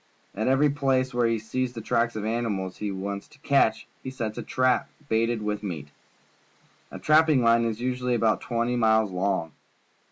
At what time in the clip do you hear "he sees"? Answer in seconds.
1.27-1.73